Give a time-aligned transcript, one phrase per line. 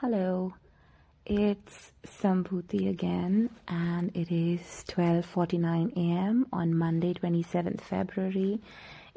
[0.00, 0.54] Hello,
[1.26, 6.46] it's Sambhuti again, and it is 12:49 a.m.
[6.52, 8.60] on Monday, 27th February,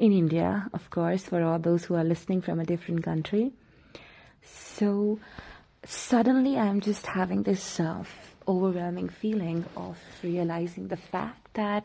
[0.00, 3.52] in India, of course, for all those who are listening from a different country.
[4.42, 5.20] So
[5.84, 8.02] suddenly, I'm just having this uh,
[8.48, 11.84] overwhelming feeling of realizing the fact that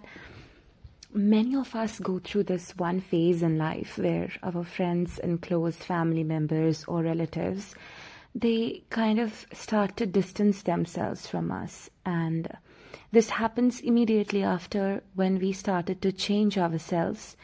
[1.14, 5.76] many of us go through this one phase in life where our friends and close
[5.76, 7.76] family members or relatives
[8.36, 11.90] they kind of start to distance themselves from us.
[12.06, 12.48] And
[13.12, 17.38] this happens immediately after when we started to change ourselves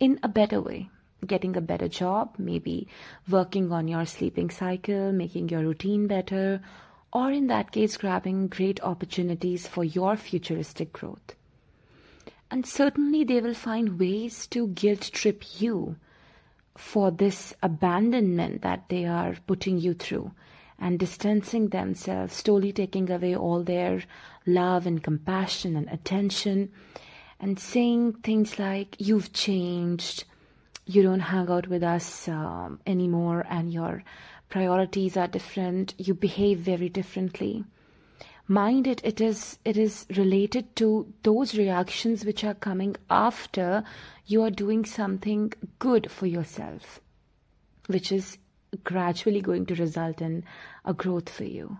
[0.00, 0.88] in a better way.
[1.24, 2.88] Getting a better job maybe
[3.28, 6.60] working on your sleeping cycle making your routine better
[7.12, 11.36] or in that case grabbing great opportunities for your futuristic growth.
[12.50, 15.96] And certainly they will find ways to guilt trip you
[16.76, 20.32] for this abandonment that they are putting you through
[20.78, 24.02] and distancing themselves, slowly taking away all their
[24.46, 26.70] love and compassion and attention,
[27.38, 30.24] and saying things like, You've changed,
[30.86, 34.02] you don't hang out with us um, anymore, and your
[34.48, 37.64] priorities are different, you behave very differently
[38.48, 43.84] mind it it is it is related to those reactions which are coming after
[44.26, 47.00] you are doing something good for yourself
[47.86, 48.38] which is
[48.84, 50.44] gradually going to result in
[50.84, 51.78] a growth for you.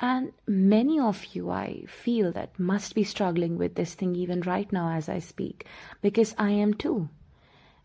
[0.00, 4.70] And many of you i feel that must be struggling with this thing even right
[4.72, 5.66] now as i speak
[6.02, 7.08] because i am too.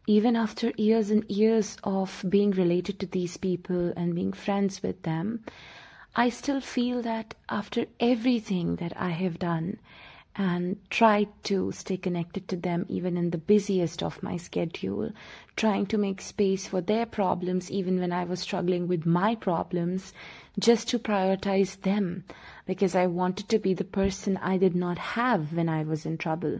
[0.07, 5.03] Even after years and years of being related to these people and being friends with
[5.03, 5.43] them
[6.15, 9.77] I still feel that after everything that I have done
[10.35, 15.11] and tried to stay connected to them even in the busiest of my schedule,
[15.55, 20.13] trying to make space for their problems even when I was struggling with my problems,
[20.57, 22.23] just to prioritize them
[22.65, 26.17] because I wanted to be the person I did not have when I was in
[26.17, 26.59] trouble.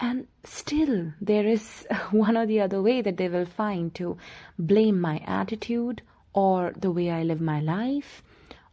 [0.00, 4.16] And still, there is one or the other way that they will find to
[4.58, 6.02] blame my attitude
[6.36, 8.22] or the way I live my life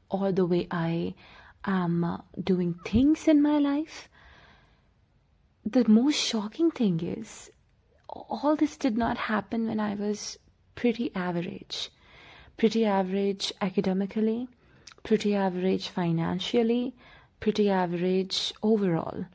[0.10, 1.16] or the way I
[1.64, 4.10] am uh, doing things in my life.
[5.66, 7.50] The most shocking thing is,
[8.10, 10.38] all this did not happen when I was
[10.76, 11.90] pretty average.
[12.58, 14.50] Pretty average academically,
[15.04, 16.94] pretty average financially,
[17.40, 19.26] pretty average overall.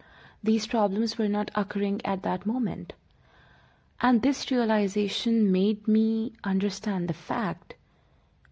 [0.43, 2.93] These problems were not occurring at that moment.
[4.03, 7.75] And this realization made me understand the fact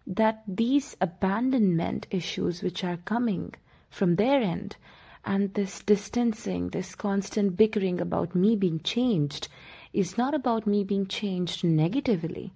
[0.07, 3.53] that these abandonment issues which are coming
[3.89, 4.77] from their end
[5.25, 9.49] and this distancing, this constant bickering about me being changed
[9.91, 12.53] is not about me being changed negatively.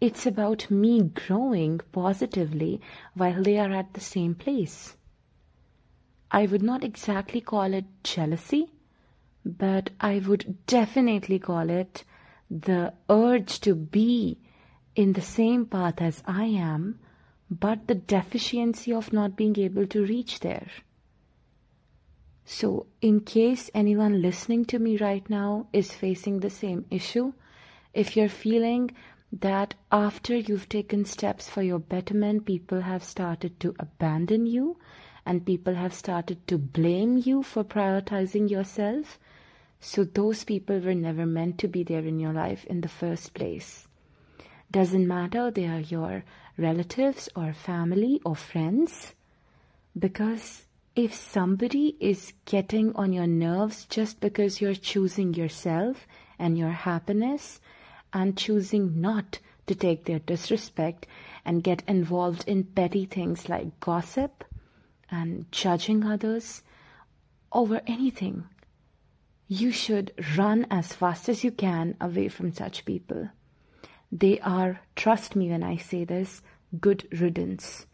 [0.00, 2.80] It's about me growing positively
[3.14, 4.96] while they are at the same place.
[6.32, 8.72] I would not exactly call it jealousy,
[9.44, 12.02] but I would definitely call it
[12.50, 14.38] the urge to be
[14.96, 16.98] in the same path as I am,
[17.50, 20.68] but the deficiency of not being able to reach there.
[22.44, 27.32] So, in case anyone listening to me right now is facing the same issue,
[27.94, 28.90] if you're feeling
[29.32, 34.78] that after you've taken steps for your betterment, people have started to abandon you
[35.24, 39.18] and people have started to blame you for prioritizing yourself,
[39.78, 43.34] so those people were never meant to be there in your life in the first
[43.34, 43.86] place.
[44.70, 46.24] Doesn't matter they are your
[46.56, 49.14] relatives or family or friends.
[49.98, 56.06] Because if somebody is getting on your nerves just because you're choosing yourself
[56.38, 57.60] and your happiness
[58.12, 61.06] and choosing not to take their disrespect
[61.44, 64.44] and get involved in petty things like gossip
[65.10, 66.62] and judging others
[67.52, 68.44] over anything,
[69.48, 73.28] you should run as fast as you can away from such people.
[74.12, 76.42] They are, trust me when I say this,
[76.80, 77.86] good riddance.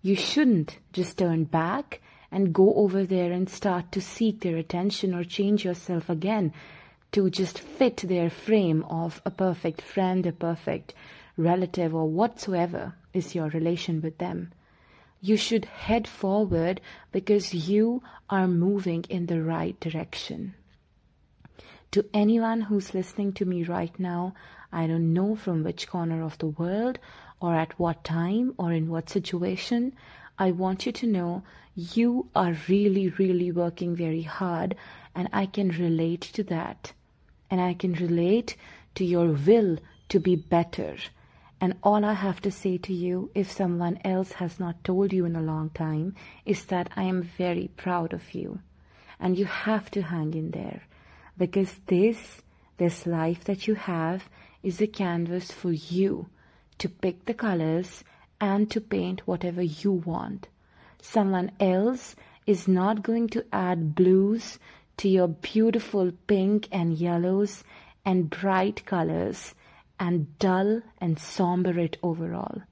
[0.00, 5.14] You shouldn't just turn back and go over there and start to seek their attention
[5.14, 6.52] or change yourself again
[7.12, 10.94] to just fit their frame of a perfect friend, a perfect
[11.36, 14.52] relative, or whatsoever is your relation with them.
[15.20, 16.80] You should head forward
[17.10, 20.54] because you are moving in the right direction.
[21.92, 24.34] To anyone who's listening to me right now,
[24.72, 26.98] I don't know from which corner of the world
[27.40, 29.94] or at what time or in what situation.
[30.38, 31.42] I want you to know
[31.74, 34.76] you are really, really working very hard,
[35.14, 36.92] and I can relate to that.
[37.50, 38.56] And I can relate
[38.96, 39.78] to your will
[40.08, 40.96] to be better
[41.58, 45.24] And all I have to say to you, if someone else has not told you
[45.24, 48.60] in a long time, is that I am very proud of you.
[49.18, 50.82] And you have to hang in there.
[51.38, 52.42] Because this,
[52.78, 54.28] this life that you have,
[54.62, 56.28] is a canvas for you
[56.78, 58.04] to pick the colors
[58.40, 60.48] and to paint whatever you want.
[61.00, 62.16] Someone else
[62.46, 64.58] is not going to add blues
[64.98, 67.64] to your beautiful pink and yellows
[68.04, 69.54] and bright colors
[69.98, 72.62] and dull and somber it overall.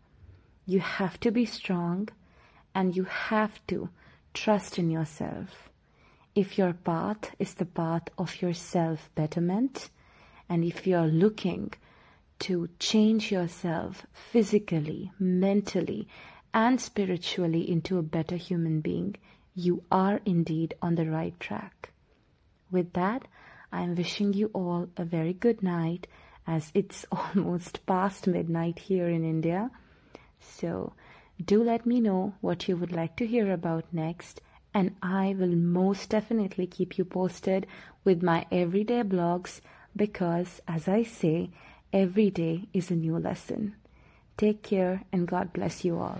[0.66, 2.08] You have to be strong
[2.74, 3.88] and you have to
[4.32, 5.70] trust in yourself.
[6.34, 9.90] If your path is the path of your self betterment,
[10.48, 11.72] and if you're looking
[12.40, 16.08] to change yourself physically, mentally,
[16.52, 19.14] and spiritually into a better human being,
[19.54, 21.90] you are indeed on the right track.
[22.68, 23.28] With that,
[23.70, 26.08] I am wishing you all a very good night
[26.48, 29.70] as it's almost past midnight here in India.
[30.40, 30.94] So,
[31.44, 34.40] do let me know what you would like to hear about next,
[34.74, 37.66] and I will most definitely keep you posted
[38.02, 39.60] with my everyday blogs
[39.96, 41.50] because, as I say,
[41.92, 43.76] every day is a new lesson.
[44.36, 46.18] Take care and God bless you all.